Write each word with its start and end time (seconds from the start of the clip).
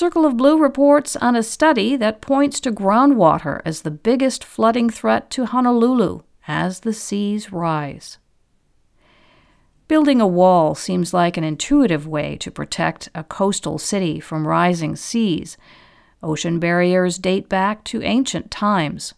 Circle 0.00 0.24
of 0.24 0.38
Blue 0.38 0.58
reports 0.58 1.14
on 1.16 1.36
a 1.36 1.42
study 1.42 1.94
that 1.94 2.22
points 2.22 2.58
to 2.60 2.72
groundwater 2.72 3.60
as 3.66 3.82
the 3.82 3.90
biggest 3.90 4.42
flooding 4.42 4.88
threat 4.88 5.28
to 5.32 5.44
Honolulu 5.44 6.22
as 6.48 6.80
the 6.80 6.94
seas 6.94 7.52
rise. 7.52 8.16
Building 9.88 10.18
a 10.18 10.26
wall 10.26 10.74
seems 10.74 11.12
like 11.12 11.36
an 11.36 11.44
intuitive 11.44 12.06
way 12.06 12.38
to 12.38 12.50
protect 12.50 13.10
a 13.14 13.22
coastal 13.22 13.76
city 13.76 14.20
from 14.20 14.48
rising 14.48 14.96
seas. 14.96 15.58
Ocean 16.22 16.58
barriers 16.58 17.18
date 17.18 17.50
back 17.50 17.84
to 17.84 18.00
ancient 18.02 18.50
times. 18.50 19.12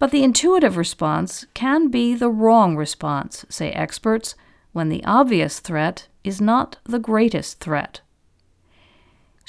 But 0.00 0.10
the 0.10 0.24
intuitive 0.24 0.76
response 0.76 1.46
can 1.54 1.86
be 1.86 2.16
the 2.16 2.30
wrong 2.30 2.74
response, 2.74 3.44
say 3.48 3.70
experts, 3.70 4.34
when 4.72 4.88
the 4.88 5.04
obvious 5.04 5.60
threat 5.60 6.08
is 6.24 6.40
not 6.40 6.78
the 6.82 6.98
greatest 6.98 7.60
threat. 7.60 8.00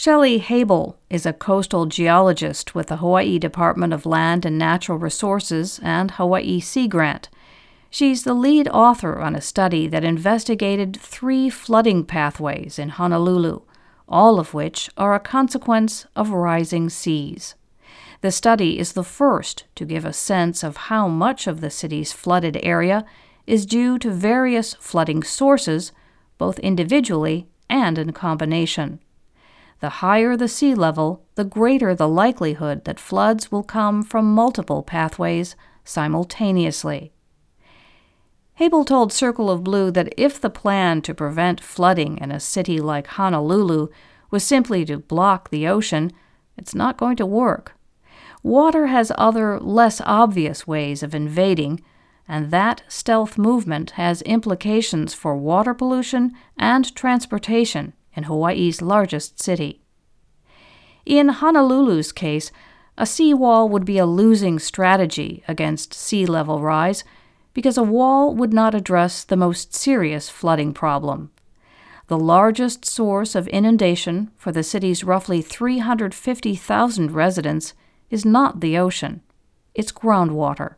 Shellie 0.05 0.39
Habel 0.39 0.97
is 1.09 1.25
a 1.25 1.33
coastal 1.33 1.87
geologist 1.87 2.75
with 2.75 2.89
the 2.89 2.97
Hawaii 2.97 3.39
Department 3.39 3.91
of 3.91 4.05
Land 4.05 4.45
and 4.45 4.55
Natural 4.55 4.99
Resources 4.99 5.79
and 5.81 6.11
Hawaii 6.11 6.59
Sea 6.59 6.87
Grant. 6.87 7.27
She's 7.89 8.23
the 8.23 8.35
lead 8.35 8.67
author 8.67 9.17
on 9.17 9.33
a 9.33 9.41
study 9.41 9.87
that 9.87 10.03
investigated 10.03 10.95
three 10.95 11.49
flooding 11.49 12.05
pathways 12.05 12.77
in 12.77 12.89
Honolulu, 12.89 13.61
all 14.07 14.39
of 14.39 14.53
which 14.53 14.91
are 14.95 15.15
a 15.15 15.19
consequence 15.19 16.05
of 16.15 16.29
rising 16.29 16.87
seas. 16.87 17.55
The 18.21 18.31
study 18.31 18.77
is 18.77 18.93
the 18.93 19.03
first 19.03 19.63
to 19.73 19.85
give 19.85 20.05
a 20.05 20.13
sense 20.13 20.63
of 20.63 20.77
how 20.77 21.07
much 21.07 21.47
of 21.47 21.61
the 21.61 21.71
city's 21.71 22.13
flooded 22.13 22.59
area 22.61 23.05
is 23.47 23.65
due 23.65 23.97
to 23.97 24.11
various 24.11 24.75
flooding 24.75 25.23
sources, 25.23 25.91
both 26.37 26.59
individually 26.59 27.47
and 27.71 27.97
in 27.97 28.13
combination. 28.13 28.99
The 29.79 29.89
higher 29.89 30.37
the 30.37 30.47
sea 30.47 30.73
level, 30.73 31.25
the 31.35 31.43
greater 31.43 31.93
the 31.93 32.07
likelihood 32.07 32.85
that 32.85 32.99
floods 32.99 33.51
will 33.51 33.63
come 33.63 34.03
from 34.03 34.33
multiple 34.33 34.83
pathways 34.83 35.55
simultaneously. 35.83 37.11
Habel 38.59 38.85
told 38.85 39.11
Circle 39.11 39.49
of 39.49 39.63
Blue 39.63 39.91
that 39.91 40.13
if 40.15 40.39
the 40.39 40.49
plan 40.49 41.01
to 41.01 41.13
prevent 41.13 41.61
flooding 41.61 42.17
in 42.19 42.31
a 42.31 42.39
city 42.39 42.79
like 42.79 43.07
Honolulu 43.07 43.89
was 44.31 44.45
simply 44.45 44.85
to 44.85 44.97
block 44.97 45.49
the 45.49 45.67
ocean, 45.67 46.11
it's 46.57 46.73
not 46.73 46.97
going 46.97 47.17
to 47.17 47.25
work. 47.25 47.73
Water 48.43 48.87
has 48.87 49.11
other, 49.17 49.59
less 49.59 49.99
obvious 50.05 50.65
ways 50.65 51.03
of 51.03 51.13
invading, 51.13 51.81
and 52.27 52.49
that 52.51 52.83
stealth 52.87 53.37
movement 53.37 53.91
has 53.91 54.21
implications 54.21 55.13
for 55.13 55.35
water 55.35 55.73
pollution 55.73 56.31
and 56.57 56.95
transportation 56.95 57.93
in 58.15 58.23
Hawaii's 58.23 58.81
largest 58.81 59.41
city. 59.41 59.81
In 61.05 61.29
Honolulu's 61.29 62.11
case, 62.11 62.51
a 62.97 63.05
seawall 63.05 63.69
would 63.69 63.85
be 63.85 63.97
a 63.97 64.05
losing 64.05 64.57
strategy 64.57 65.43
against 65.47 65.93
sea 65.93 66.25
level 66.25 66.61
rise 66.61 67.03
because 67.53 67.77
a 67.77 67.83
wall 67.83 68.33
would 68.33 68.53
not 68.53 68.73
address 68.73 69.23
the 69.23 69.37
most 69.37 69.73
serious 69.73 70.29
flooding 70.29 70.73
problem. 70.73 71.31
The 72.07 72.19
largest 72.19 72.85
source 72.85 73.33
of 73.33 73.47
inundation 73.47 74.31
for 74.37 74.51
the 74.51 74.63
city's 74.63 75.03
roughly 75.03 75.41
350,000 75.41 77.11
residents 77.11 77.73
is 78.09 78.23
not 78.23 78.61
the 78.61 78.77
ocean, 78.77 79.21
it's 79.73 79.91
groundwater. 79.91 80.75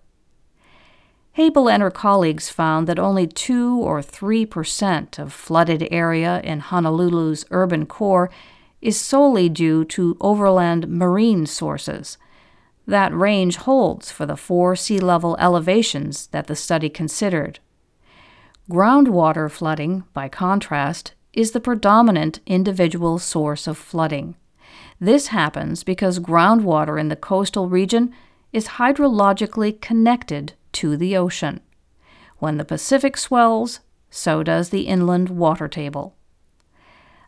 Habel 1.38 1.72
and 1.72 1.84
her 1.84 1.92
colleagues 1.92 2.50
found 2.50 2.88
that 2.88 2.98
only 2.98 3.28
2 3.28 3.78
or 3.78 4.02
3 4.02 4.44
percent 4.48 5.20
of 5.20 5.32
flooded 5.32 5.88
area 5.92 6.42
in 6.44 6.62
Honolulu's 6.62 7.46
urban 7.52 7.86
core 7.86 8.32
is 8.82 9.00
solely 9.00 9.48
due 9.48 9.86
to 9.86 10.18
overland 10.20 10.88
marine 10.88 11.46
sources. 11.46 12.18
That 12.88 13.14
range 13.14 13.58
holds 13.58 14.10
for 14.10 14.26
the 14.26 14.36
four 14.36 14.76
sea 14.76 15.00
level 15.00 15.38
elevations 15.40 16.26
that 16.28 16.48
the 16.48 16.56
study 16.56 16.90
considered. 16.90 17.60
Groundwater 18.68 19.50
flooding, 19.52 20.06
by 20.14 20.30
contrast, 20.30 21.14
is 21.34 21.52
the 21.52 21.60
predominant 21.60 22.40
individual 22.48 23.20
source 23.20 23.68
of 23.68 23.78
flooding. 23.78 24.36
This 25.00 25.28
happens 25.28 25.84
because 25.84 26.18
groundwater 26.18 27.00
in 27.00 27.10
the 27.10 27.16
coastal 27.16 27.70
region 27.70 28.12
is 28.52 28.80
hydrologically 28.80 29.80
connected 29.80 30.54
to 30.74 30.98
the 30.98 31.16
ocean. 31.18 31.62
When 32.40 32.58
the 32.58 32.66
Pacific 32.66 33.18
swells, 33.18 33.80
so 34.10 34.44
does 34.44 34.70
the 34.70 34.88
inland 34.88 35.30
water 35.30 35.68
table. 35.68 36.16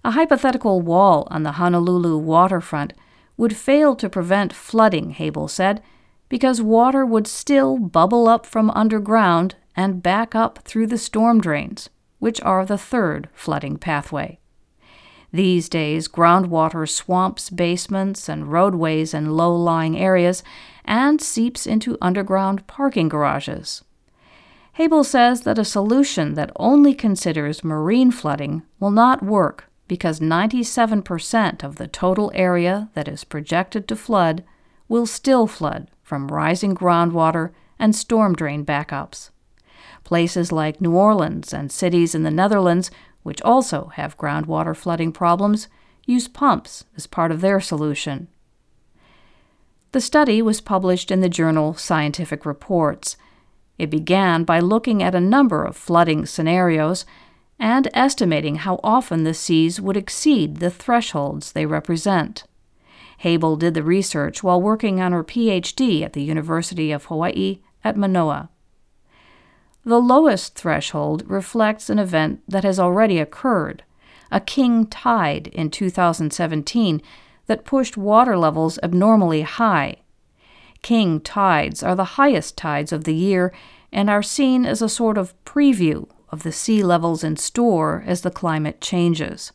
A 0.04 0.12
hypothetical 0.12 0.82
wall 0.82 1.28
on 1.30 1.44
the 1.44 1.54
Honolulu 1.54 2.18
waterfront 2.18 2.94
would 3.38 3.56
fail 3.56 3.96
to 3.96 4.10
prevent 4.10 4.54
flooding, 4.54 5.14
Habel 5.14 5.50
said, 5.50 5.82
because 6.30 6.62
water 6.62 7.06
would 7.06 7.28
still 7.28 7.78
bubble 7.78 8.28
up 8.28 8.46
from 8.46 8.70
underground 8.72 9.56
and 9.76 10.04
back 10.04 10.36
up 10.36 10.60
through 10.64 10.88
the 10.88 10.98
storm 10.98 11.42
drains, 11.42 11.90
which 12.20 12.42
are 12.42 12.66
the 12.66 12.78
third 12.78 13.30
flooding 13.34 13.78
pathway. 13.78 14.40
These 15.32 15.70
days, 15.70 16.08
groundwater 16.08 16.90
swamps 16.90 17.50
basements 17.50 18.28
and 18.28 18.52
roadways 18.52 19.14
in 19.14 19.38
low 19.38 19.56
lying 19.56 19.98
areas 19.98 20.44
and 20.86 21.22
seeps 21.22 21.68
into 21.68 21.98
underground 22.02 22.66
parking 22.66 23.10
garages. 23.10 23.84
Habel 24.78 25.06
says 25.06 25.42
that 25.42 25.60
a 25.60 25.66
solution 25.66 26.34
that 26.36 26.52
only 26.56 26.94
considers 26.94 27.64
marine 27.64 28.12
flooding 28.12 28.64
will 28.80 28.92
not 28.92 29.22
work 29.22 29.66
because 29.88 30.20
97% 30.20 31.64
of 31.64 31.76
the 31.76 31.88
total 31.88 32.32
area 32.34 32.90
that 32.94 33.08
is 33.08 33.24
projected 33.24 33.88
to 33.88 33.96
flood 33.96 34.44
will 34.88 35.06
still 35.06 35.48
flood 35.48 35.90
from 36.02 36.30
rising 36.30 36.76
groundwater 36.76 37.52
and 37.78 37.96
storm 37.96 38.34
drain 38.34 38.66
backups. 38.66 39.30
Places 40.04 40.52
like 40.52 40.82
New 40.82 40.96
Orleans 40.96 41.54
and 41.54 41.72
cities 41.72 42.16
in 42.16 42.24
the 42.24 42.32
Netherlands, 42.32 42.90
which 43.24 43.42
also 43.42 43.92
have 43.96 44.18
groundwater 44.18 44.76
flooding 44.76 45.12
problems, 45.12 45.68
use 46.06 46.28
pumps 46.28 46.86
as 46.96 47.08
part 47.08 47.32
of 47.32 47.42
their 47.42 47.60
solution. 47.60 48.28
The 49.92 50.02
study 50.02 50.42
was 50.42 50.62
published 50.62 51.10
in 51.10 51.22
the 51.22 51.30
journal 51.30 51.74
Scientific 51.74 52.46
Reports. 52.46 53.18
It 53.78 53.90
began 53.90 54.44
by 54.44 54.60
looking 54.60 55.02
at 55.02 55.16
a 55.16 55.20
number 55.20 55.64
of 55.64 55.76
flooding 55.76 56.26
scenarios 56.26 57.06
and 57.60 57.90
estimating 57.94 58.56
how 58.56 58.80
often 58.84 59.24
the 59.24 59.34
seas 59.34 59.82
would 59.82 59.98
exceed 59.98 60.58
the 60.58 60.70
thresholds 60.70 61.52
they 61.52 61.66
represent. 61.66 62.44
Habel 63.24 63.58
did 63.58 63.74
the 63.74 63.84
research 63.84 64.44
while 64.44 64.62
working 64.62 65.02
on 65.02 65.12
her 65.12 65.24
PhD 65.24 66.04
at 66.04 66.14
the 66.14 66.24
University 66.24 66.92
of 66.92 67.06
Hawaii 67.06 67.60
at 67.84 67.98
Manoa. 67.98 68.50
The 69.86 70.00
lowest 70.00 70.56
threshold 70.56 71.24
reflects 71.28 71.90
an 71.90 72.00
event 72.00 72.42
that 72.48 72.64
has 72.64 72.80
already 72.80 73.20
occurred 73.20 73.84
a 74.32 74.40
king 74.40 74.86
tide 74.86 75.48
in 75.48 75.70
2017 75.70 77.02
that 77.48 77.66
pushed 77.66 77.98
water 77.98 78.38
levels 78.38 78.78
abnormally 78.84 79.42
high. 79.42 79.96
King 80.82 81.20
tides 81.20 81.84
are 81.84 81.96
the 81.96 82.16
highest 82.20 82.56
tides 82.58 82.92
of 82.92 83.04
the 83.04 83.16
year 83.16 83.52
and 83.92 84.10
are 84.10 84.24
seen 84.24 84.66
as 84.66 84.82
a 84.82 84.90
sort 84.90 85.18
of 85.18 85.34
preview 85.46 86.08
of 86.30 86.44
the 86.44 86.52
sea 86.52 86.84
levels 86.84 87.24
in 87.24 87.36
store 87.36 88.04
as 88.06 88.22
the 88.22 88.32
climate 88.32 88.80
changes. 88.80 89.52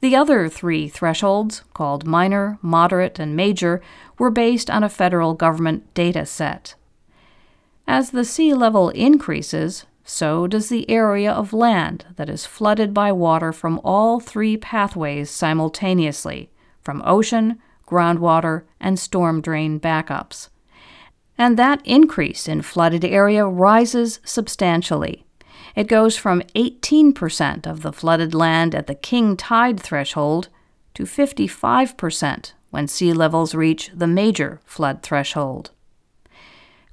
The 0.00 0.14
other 0.14 0.48
three 0.48 0.88
thresholds, 0.88 1.62
called 1.74 2.06
minor, 2.06 2.58
moderate, 2.62 3.18
and 3.18 3.34
major, 3.34 3.82
were 4.18 4.30
based 4.30 4.70
on 4.70 4.84
a 4.84 4.88
federal 4.88 5.34
government 5.34 5.92
data 5.94 6.26
set. 6.26 6.74
As 7.86 8.10
the 8.10 8.24
sea 8.24 8.52
level 8.52 8.88
increases, 8.90 9.86
so 10.04 10.46
does 10.46 10.68
the 10.68 10.88
area 10.90 11.32
of 11.32 11.52
land 11.52 12.06
that 12.16 12.28
is 12.28 12.46
flooded 12.46 12.92
by 12.92 13.12
water 13.12 13.52
from 13.52 13.80
all 13.84 14.20
three 14.20 14.56
pathways 14.56 15.30
simultaneously 15.30 16.50
from 16.80 17.02
ocean, 17.04 17.60
groundwater, 17.86 18.62
and 18.80 18.98
storm 18.98 19.40
drain 19.40 19.78
backups. 19.80 20.48
And 21.38 21.58
that 21.58 21.84
increase 21.84 22.48
in 22.48 22.62
flooded 22.62 23.04
area 23.04 23.44
rises 23.44 24.20
substantially. 24.24 25.24
It 25.74 25.88
goes 25.88 26.16
from 26.16 26.42
18% 26.54 27.66
of 27.66 27.82
the 27.82 27.92
flooded 27.92 28.34
land 28.34 28.74
at 28.74 28.86
the 28.86 28.94
king 28.94 29.36
tide 29.36 29.78
threshold 29.78 30.48
to 30.94 31.02
55% 31.02 32.52
when 32.70 32.88
sea 32.88 33.12
levels 33.12 33.54
reach 33.54 33.90
the 33.94 34.06
major 34.06 34.60
flood 34.64 35.02
threshold. 35.02 35.70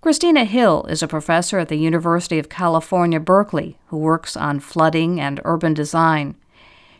Kristina 0.03 0.45
Hill 0.45 0.85
is 0.89 1.01
a 1.01 1.07
professor 1.07 1.59
at 1.59 1.69
the 1.69 1.77
University 1.77 2.38
of 2.38 2.50
California, 2.50 3.21
Berkeley, 3.21 3.77
who 3.85 3.95
works 3.95 4.35
on 4.35 4.59
flooding 4.59 5.17
and 5.21 5.39
urban 5.45 5.73
design. 5.73 6.35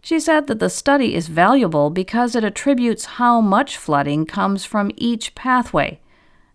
She 0.01 0.21
said 0.21 0.47
that 0.47 0.59
the 0.59 0.69
study 0.69 1.13
is 1.13 1.27
valuable 1.27 1.89
because 1.89 2.33
it 2.33 2.45
attributes 2.45 3.19
how 3.19 3.41
much 3.41 3.75
flooding 3.75 4.25
comes 4.25 4.63
from 4.63 4.89
each 4.95 5.35
pathway, 5.35 6.00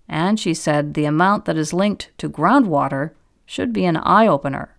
and 0.09 0.41
she 0.41 0.55
said 0.55 0.95
the 0.95 1.05
amount 1.05 1.45
that 1.45 1.59
is 1.59 1.75
linked 1.75 2.13
to 2.17 2.31
groundwater 2.31 3.11
should 3.45 3.75
be 3.75 3.85
an 3.85 3.99
eye 3.99 4.27
opener. 4.27 4.75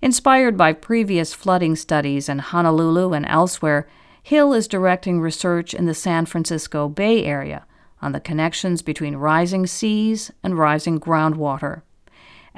Inspired 0.00 0.56
by 0.56 0.72
previous 0.72 1.32
flooding 1.32 1.76
studies 1.76 2.28
in 2.28 2.40
Honolulu 2.40 3.12
and 3.12 3.26
elsewhere, 3.26 3.88
Hill 4.20 4.52
is 4.52 4.66
directing 4.66 5.20
research 5.20 5.74
in 5.74 5.86
the 5.86 5.94
San 5.94 6.26
Francisco 6.26 6.88
Bay 6.88 7.24
Area 7.24 7.66
on 8.02 8.12
the 8.12 8.20
connections 8.20 8.82
between 8.82 9.16
rising 9.16 9.66
seas 9.66 10.30
and 10.42 10.58
rising 10.58 10.98
groundwater. 10.98 11.82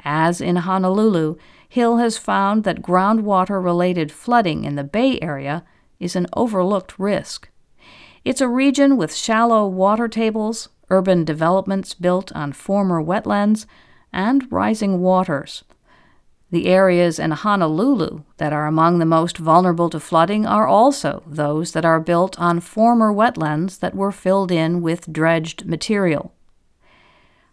As 0.03 0.41
in 0.41 0.57
Honolulu, 0.57 1.35
Hill 1.69 1.97
has 1.97 2.17
found 2.17 2.63
that 2.63 2.81
groundwater 2.81 3.63
related 3.63 4.11
flooding 4.11 4.63
in 4.63 4.75
the 4.75 4.83
Bay 4.83 5.19
Area 5.21 5.63
is 5.99 6.15
an 6.15 6.27
overlooked 6.33 6.97
risk. 6.99 7.49
It's 8.23 8.41
a 8.41 8.47
region 8.47 8.97
with 8.97 9.15
shallow 9.15 9.67
water 9.67 10.07
tables, 10.07 10.69
urban 10.89 11.23
developments 11.23 11.93
built 11.93 12.31
on 12.33 12.53
former 12.53 13.01
wetlands, 13.01 13.65
and 14.11 14.51
rising 14.51 14.99
waters. 14.99 15.63
The 16.55 16.67
areas 16.67 17.19
in 17.19 17.31
Honolulu 17.31 18.23
that 18.37 18.53
are 18.53 18.65
among 18.65 18.99
the 18.99 19.05
most 19.05 19.37
vulnerable 19.37 19.89
to 19.89 19.99
flooding 19.99 20.45
are 20.45 20.65
also 20.65 21.21
those 21.27 21.73
that 21.73 21.83
are 21.83 21.99
built 21.99 22.39
on 22.39 22.61
former 22.61 23.11
wetlands 23.11 23.79
that 23.79 23.93
were 23.93 24.13
filled 24.13 24.53
in 24.53 24.81
with 24.81 25.11
dredged 25.11 25.65
material. 25.65 26.33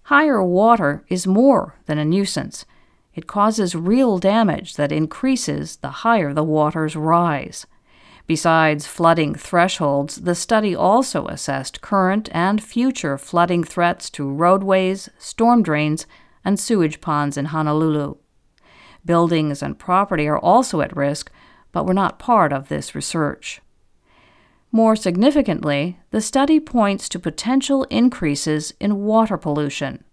Higher 0.05 0.41
water 0.41 1.05
is 1.09 1.27
more 1.27 1.75
than 1.87 1.99
a 1.99 2.05
nuisance. 2.05 2.65
It 3.13 3.27
causes 3.27 3.75
real 3.75 4.19
damage 4.19 4.77
that 4.77 4.93
increases 4.93 5.79
the 5.79 6.05
higher 6.07 6.33
the 6.33 6.45
waters 6.45 6.95
rise. 6.95 7.67
Besides 8.29 8.87
flooding 8.87 9.35
thresholds, 9.35 10.21
the 10.21 10.37
study 10.37 10.77
also 10.77 11.27
assessed 11.27 11.81
current 11.81 12.29
and 12.31 12.63
future 12.63 13.19
flooding 13.19 13.65
threats 13.65 14.09
to 14.11 14.31
roadways, 14.31 15.09
storm 15.19 15.65
drains, 15.65 16.07
and 16.45 16.61
sewage 16.61 17.01
ponds 17.01 17.37
in 17.37 17.47
Honolulu. 17.47 18.19
Buildings 19.05 19.63
and 19.63 19.79
property 19.79 20.27
are 20.29 20.39
also 20.39 20.81
at 20.81 20.97
risk, 20.97 21.31
but 21.73 21.87
were 21.87 21.95
not 21.95 22.19
part 22.19 22.53
of 22.53 22.69
this 22.69 22.95
research. 22.95 23.61
More 24.71 24.97
significantly, 24.97 25.99
the 26.11 26.21
study 26.21 26.59
points 26.59 27.09
to 27.11 27.19
potential 27.19 27.85
increases 27.85 28.73
in 28.81 29.03
water 29.05 29.37
pollution. 29.37 30.05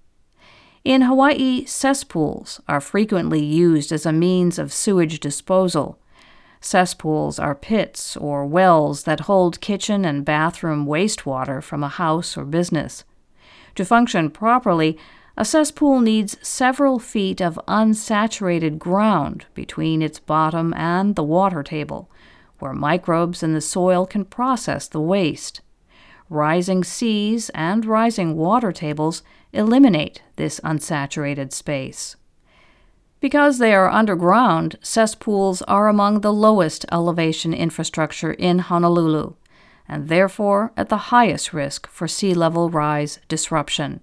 In 0.83 1.03
Hawaii, 1.03 1.65
cesspools 1.65 2.61
are 2.67 2.81
frequently 2.81 3.43
used 3.43 3.91
as 3.91 4.05
a 4.05 4.11
means 4.11 4.57
of 4.57 4.73
sewage 4.73 5.19
disposal. 5.19 5.99
Cesspools 6.61 7.39
are 7.39 7.55
pits 7.55 8.17
or 8.17 8.45
wells 8.45 9.03
that 9.03 9.21
hold 9.21 9.61
kitchen 9.61 10.03
and 10.03 10.25
bathroom 10.25 10.85
wastewater 10.85 11.61
from 11.61 11.83
a 11.83 11.89
house 11.89 12.35
or 12.35 12.43
business. 12.43 13.03
To 13.75 13.85
function 13.85 14.29
properly, 14.29 14.97
a 15.39 15.45
cesspool 15.45 16.01
needs 16.01 16.35
several 16.45 16.99
feet 16.99 17.41
of 17.41 17.57
unsaturated 17.65 18.77
ground 18.77 19.45
between 19.53 20.01
its 20.01 20.19
bottom 20.19 20.73
and 20.73 21.15
the 21.15 21.23
water 21.23 21.63
table, 21.63 22.11
where 22.59 22.73
microbes 22.73 23.41
in 23.41 23.53
the 23.53 23.61
soil 23.61 24.05
can 24.05 24.25
process 24.25 24.89
the 24.89 24.99
waste. 24.99 25.61
Rising 26.29 26.83
seas 26.83 27.49
and 27.55 27.85
rising 27.85 28.35
water 28.35 28.73
tables 28.73 29.23
eliminate 29.53 30.21
this 30.35 30.59
unsaturated 30.59 31.53
space. 31.53 32.17
Because 33.21 33.59
they 33.59 33.73
are 33.73 33.89
underground, 33.89 34.77
cesspools 34.81 35.61
are 35.61 35.87
among 35.87 36.19
the 36.19 36.33
lowest 36.33 36.85
elevation 36.91 37.53
infrastructure 37.53 38.33
in 38.33 38.59
Honolulu, 38.59 39.35
and 39.87 40.09
therefore 40.09 40.73
at 40.75 40.89
the 40.89 41.07
highest 41.13 41.53
risk 41.53 41.87
for 41.87 42.09
sea 42.09 42.33
level 42.33 42.69
rise 42.69 43.19
disruption. 43.29 44.01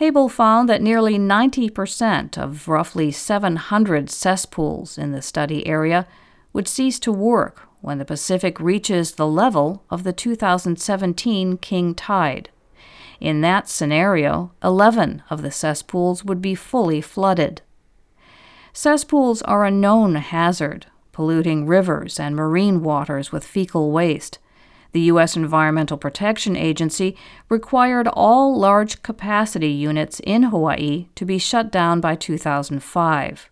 Habel 0.00 0.30
found 0.30 0.68
that 0.68 0.82
nearly 0.82 1.18
90% 1.18 2.36
of 2.36 2.68
roughly 2.68 3.10
700 3.10 4.10
cesspools 4.10 4.98
in 4.98 5.12
the 5.12 5.22
study 5.22 5.66
area 5.66 6.06
would 6.52 6.68
cease 6.68 6.98
to 7.00 7.12
work 7.12 7.62
when 7.80 7.98
the 7.98 8.04
Pacific 8.04 8.60
reaches 8.60 9.12
the 9.12 9.26
level 9.26 9.84
of 9.88 10.04
the 10.04 10.12
2017 10.12 11.56
king 11.58 11.94
tide. 11.94 12.50
In 13.20 13.40
that 13.40 13.68
scenario, 13.68 14.52
11 14.62 15.22
of 15.30 15.40
the 15.40 15.50
cesspools 15.50 16.24
would 16.24 16.42
be 16.42 16.54
fully 16.54 17.00
flooded. 17.00 17.62
Cesspools 18.74 19.40
are 19.42 19.64
a 19.64 19.70
known 19.70 20.16
hazard, 20.16 20.86
polluting 21.12 21.66
rivers 21.66 22.20
and 22.20 22.36
marine 22.36 22.82
waters 22.82 23.32
with 23.32 23.44
fecal 23.44 23.90
waste. 23.90 24.38
The 24.92 25.00
U.S. 25.02 25.36
Environmental 25.36 25.96
Protection 25.96 26.56
Agency 26.56 27.16
required 27.48 28.08
all 28.08 28.58
large 28.58 29.02
capacity 29.02 29.70
units 29.70 30.20
in 30.20 30.44
Hawaii 30.44 31.08
to 31.14 31.24
be 31.24 31.38
shut 31.38 31.70
down 31.70 32.00
by 32.00 32.14
2005. 32.14 33.50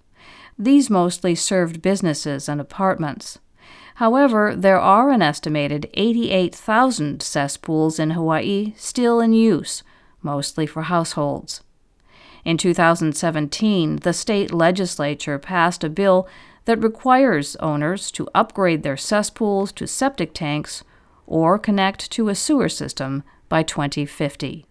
These 0.58 0.90
mostly 0.90 1.34
served 1.34 1.82
businesses 1.82 2.48
and 2.48 2.60
apartments. 2.60 3.38
However, 3.96 4.54
there 4.56 4.80
are 4.80 5.10
an 5.10 5.22
estimated 5.22 5.88
88,000 5.94 7.22
cesspools 7.22 7.98
in 7.98 8.10
Hawaii 8.10 8.74
still 8.76 9.20
in 9.20 9.32
use, 9.32 9.82
mostly 10.22 10.66
for 10.66 10.82
households. 10.82 11.62
In 12.44 12.58
2017, 12.58 13.96
the 13.96 14.12
state 14.12 14.52
legislature 14.52 15.38
passed 15.38 15.84
a 15.84 15.88
bill 15.88 16.28
that 16.64 16.82
requires 16.82 17.56
owners 17.56 18.10
to 18.12 18.28
upgrade 18.34 18.82
their 18.82 18.96
cesspools 18.96 19.72
to 19.72 19.86
septic 19.86 20.34
tanks 20.34 20.82
or 21.26 21.58
connect 21.58 22.10
to 22.12 22.28
a 22.28 22.34
sewer 22.34 22.68
system 22.68 23.22
by 23.48 23.62
2050. 23.62 24.66